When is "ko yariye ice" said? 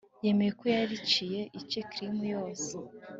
0.59-1.79